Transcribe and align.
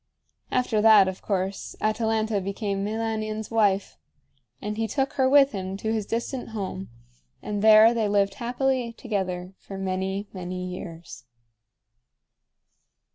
After 0.49 0.81
that, 0.81 1.07
of 1.07 1.21
course, 1.21 1.75
Atalanta 1.79 2.41
became 2.41 2.83
Meilanion's 2.83 3.51
wife. 3.51 3.97
And 4.59 4.75
he 4.75 4.87
took 4.87 5.13
her 5.13 5.29
with 5.29 5.51
him 5.51 5.77
to 5.77 5.93
his 5.93 6.07
distant 6.07 6.49
home, 6.57 6.89
and 7.43 7.61
there 7.61 7.93
they 7.93 8.07
lived 8.07 8.33
happily 8.33 8.93
together 8.93 9.53
for 9.59 9.77
many, 9.77 10.27
many 10.33 10.65
years. 10.65 11.25